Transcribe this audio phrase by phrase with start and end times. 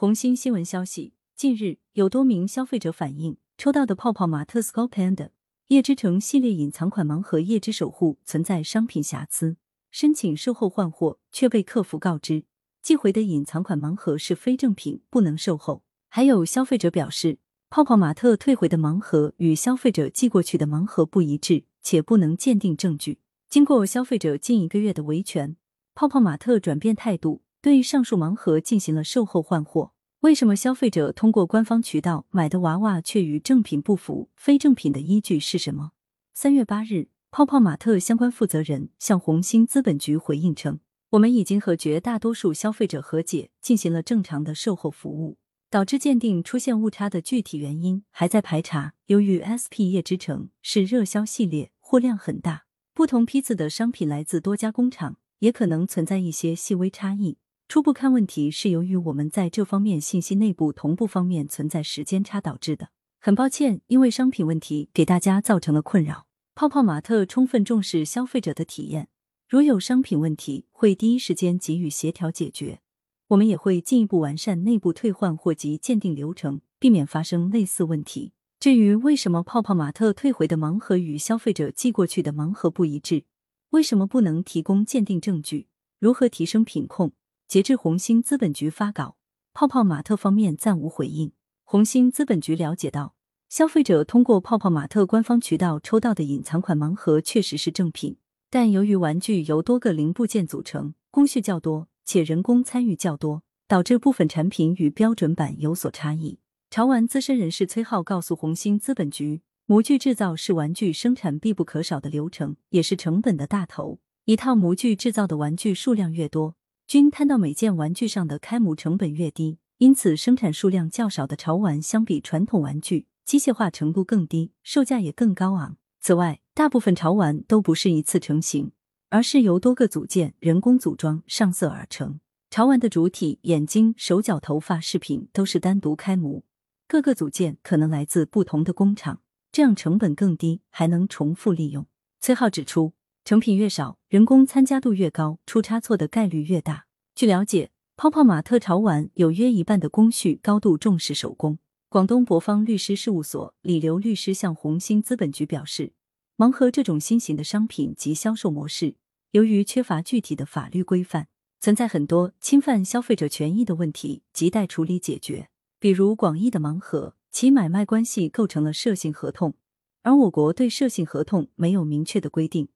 [0.00, 5.28] 红星新闻消息，近日有多名消费者反映，抽到的泡泡玛特 Sculpand
[5.66, 9.58] 叶之城系列隐藏款盲盒叶之守护存在商品瑕疵，
[9.90, 12.44] 申请售后换货却被客服告知
[12.80, 15.82] 寄回的隐藏款盲盒是非正品，不能售后。
[16.08, 17.38] 还有消费者表示，
[17.68, 23.18] 泡泡玛特退回的盲盒与消费者寄过去的盲盒不一致，且不能鉴定证据。
[23.50, 25.58] 经过消费者近一个月的维权，
[25.94, 27.42] 泡泡玛特转变态度。
[27.62, 29.92] 对上述盲盒进行了售后换货。
[30.20, 34.30] 为什么消费者通过官方渠道买的娃娃却与正品不符？
[34.34, 35.92] 非正品的依据是什么？
[36.32, 40.80] 三月八日，泡泡玛特相关负责人向红星资本局回应称
[41.10, 45.38] ：“我们已经和绝大多数消费者和解，进行了正常的售后服务。
[45.68, 48.94] 导致鉴定出现误差的具体原因还在排查。
[49.06, 57.38] 由于 SP 叶之城是热销系列，货量很大，不同批次的商品来自多家工厂，也可能存在一些细微差异。”
[57.70, 62.88] 初步看问题是由于我们在这方面信息内部同步方面存在时间差导致的，
[63.20, 66.26] 很抱歉，因为商品问题给大家造成了困扰。
[66.56, 69.06] 泡泡玛特充分重视消费者的体验，
[69.48, 72.80] 如有商品问题会第一时间给予协调解决，
[73.28, 78.32] 我们也会进一步完善内部退换货及鉴定流程，避免发生类似问题。
[78.58, 83.22] 至于为什么泡泡玛特退回的盲盒与消费者寄过去的盲盒不一致，
[83.68, 85.68] 为什么不能提供鉴定证据，
[86.00, 87.12] 如何提升品控？
[87.50, 89.16] 截至红星资本局发稿，
[89.52, 91.32] 泡泡玛特方面暂无回应。
[91.64, 93.16] 红星资本局了解到，
[93.48, 98.18] 消费者通过泡泡玛特官方渠道抽到的隐藏款盲盒确实是正品，
[98.50, 106.38] 但由于玩具由多个零部件组成，工序较多，且人工参与较多，导致部分产品与标准版有所差异。
[106.70, 113.98] 潮玩资深人士崔浩告诉红星资本局，模具制造是玩具生产必不可少的流程，也是成本的大头。
[114.26, 116.54] 一套模具制造的玩具数量越多。
[116.90, 125.76] 均摊到每件玩具上的开模成本越低，因此生产数量较少的潮玩相比传统玩具，机械化程度更低，售价也更高昂。
[126.00, 128.72] 此外，大部分潮玩都不是一次成型，
[129.08, 132.18] 而是由多个组件人工组装上色而成。
[132.50, 136.42] 潮玩的主体、眼睛、手脚、头发、饰品都是单独开模，
[136.88, 139.20] 各个组件可能来自不同的工厂，
[139.52, 141.86] 这样成本更低，还能重复利用。
[142.18, 142.94] 崔浩指出。
[143.24, 146.86] 成品越少，人工参加度越高，出差错的概率越大。
[147.14, 151.58] 据了解，泡泡玛特潮玩有约一半的工序高度重视手工。
[151.88, 155.92] 广东博方律师事务所李刘律师向红星资本局表示，
[156.36, 158.94] 盲盒这种新型的商品及销售模式，
[159.32, 161.28] 由于缺乏具体的法律规范，
[161.60, 165.48] 存在很多侵犯消费者权益的问题，亟待处理解决。
[165.78, 169.54] 比如广义的盲盒，其买卖关系构成了涉性合同，
[170.02, 172.68] 而我国对涉性合同没有明确的规定。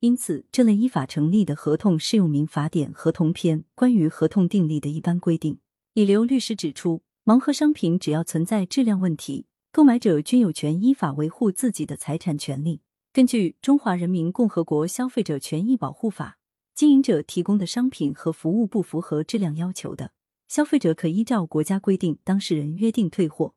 [0.00, 5.58] 因此，这类依法成立的合同适用民法典合同篇关于合同订立的一般规定。
[5.92, 12.82] 李刘律师指出，盲盒商品只要存在质量问题，购买者均有权依法维护自己的财产权利。
[13.12, 16.38] 根据《中华人民共和国消费者权益保护法》，
[16.78, 20.12] 经营者提供的商品和服务不符合质量要求的，
[20.46, 23.54] 消费者可依照国家规定，当事人约定退货，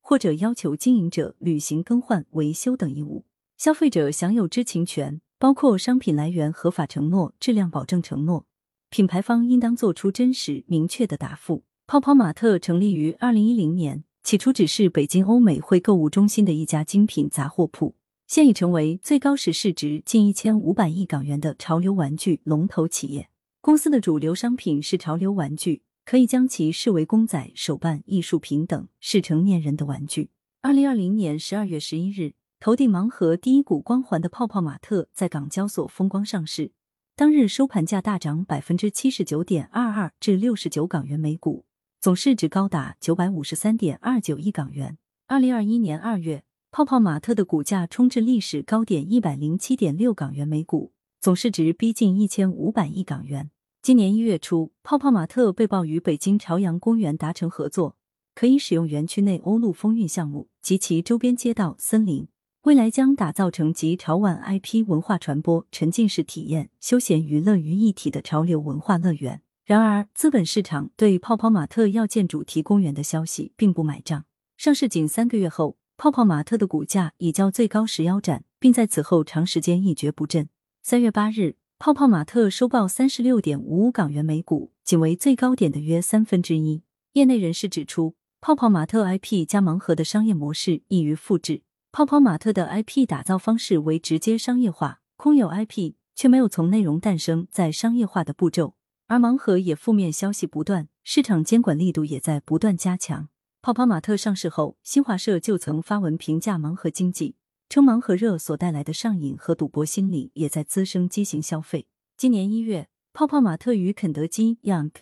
[0.00, 3.26] 或者要求经营者履行更换、维修等义务。
[3.58, 5.20] 消费者享有知情权。
[5.42, 8.46] 包括商品来源合法承诺、质量保证承诺，
[8.90, 11.64] 品牌方应当做出真实明确的答复。
[11.84, 17.96] 泡泡玛特成立于二零一零年，起初只是北京欧美汇购物中心的一家精品杂货铺，
[18.28, 23.28] 现已成为最高时市值近一千五百亿港元的潮流玩具龙头企业。
[23.60, 30.30] 公司的主流商品是潮流玩具，可以将其视为公仔、手办、艺术品等，是成年人的玩具。
[30.60, 32.34] 二零二零年十二月十一日。
[32.64, 36.70] 头顶盲盒第一股光环的泡泡玛特在港交所风光上市，
[37.16, 41.64] 当日收盘价大涨百分之七十九点二二至六十九港元每股，
[42.00, 44.96] 总市值高达九百五十三点二九亿港元。
[45.26, 53.50] 二零二一年二月，泡泡玛特的股价冲至历史高点一百零七点六港元每股，总市值逼近一千五百亿港元。
[53.82, 57.96] 今年一月初，泡泡玛特被曝与北京朝阳公园达成合作，
[58.36, 62.28] 可以使用园区内欧陆风韵项目及其周边街道、森林。
[62.62, 69.42] 未来将打造成集潮玩 IP 文化传播、沉浸式体验、休闲娱乐于一体的潮流文化乐园。
[69.64, 74.24] 然而，资本市场对泡泡玛特要建主题公园的消息并不买账。
[74.56, 80.48] 上市仅三个月后，泡泡玛特的股价已较最高时腰斩，并在此后长时间一蹶不振。
[80.84, 86.84] 三月八日，泡泡玛特收报三十六点五五港元每股，仅为最高点的约三分之一。
[87.14, 91.62] 业内人士指出，泡泡玛特 IP 加盲盒的商业模式易于复制。
[91.94, 98.76] 泡泡玛特的 IP 打造方式为直接商业化，空有 IP 却没有从内容诞生再商业化的步骤。
[99.08, 103.28] 而盲盒也负面消息不断，市场监管力度也在不断加强。
[103.60, 107.36] 泡泡玛特上市后，新华社就曾发文评价盲盒经济，
[107.68, 111.86] 称盲盒热所带来的上瘾和赌博心理也在滋生畸形消费。
[112.16, 114.92] 今年一月，泡泡玛特与肯德基 Young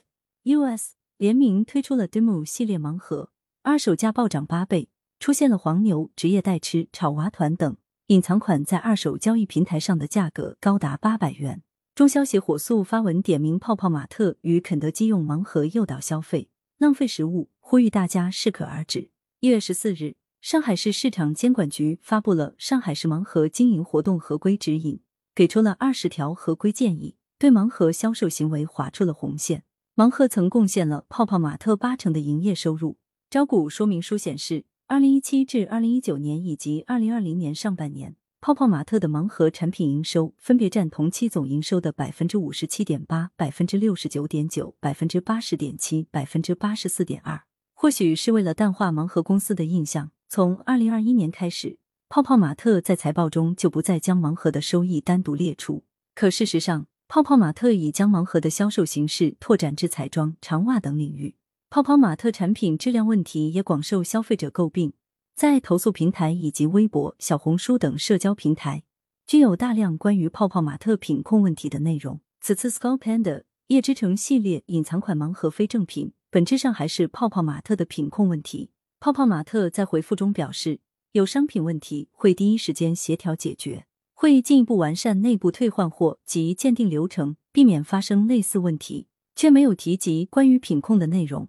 [0.43, 3.31] US 联名推出了 Demo 系列盲盒，
[3.63, 4.89] 二手价暴涨八倍，
[5.21, 7.77] 出现了黄牛、职业代吃、炒娃团等
[8.07, 11.63] 隐藏款，在二手交易平台上的价格高达八百元。
[11.95, 19.11] 中消协火速发文点名泡泡玛特与肯德基用盲盒诱导消费、浪费食物，呼吁大家适可而止。
[19.41, 24.97] 一月十四日，上海市市场监管局发布了《上海市盲盒经营活动合规指引》，
[25.35, 29.65] 给出了二十条合规建议，对盲盒销售行为划出了红线。
[29.95, 32.97] 盲盒曾贡献了泡泡玛特八成的营业收入。
[33.29, 38.17] 招股说明书显示，二零一七至二零一九年以及二零二零年上半年。
[38.41, 47.43] 泡泡玛特的盲盒产品营收分别占同期总营收的百分之五十七点八、百分之六十九点九、百分之八十点七、百分之八十四点二。
[47.73, 51.79] 或许是为了淡化盲盒公司的印象，从二零二一年开始，
[52.09, 55.85] 泡泡玛特在财报中就不再将盲盒的收益单独列出。
[56.17, 61.37] 可事实上，泡泡玛特已将盲盒的销售形式拓展至彩妆、长袜等领域。
[61.73, 64.93] 泡泡玛特产品质量问题也广受消费者诟病。
[65.37, 68.83] 在投诉平台以及微博、小红书等社交平台，
[69.25, 72.21] 均有大量关于泡泡玛特品控问题的内容。
[72.41, 78.73] 此次 Skull Panda 叶之城系列隐藏款盲盒非正品，本质上还是泡泡玛特的品控问题。
[78.99, 80.81] 泡泡玛特在回复中表示，
[81.13, 89.07] 有商品问题会第一时间协调解决，会进一步完善内部退换货及鉴定流程，避免发生类似问题，
[89.37, 91.49] 却没有提及关于品控的内容。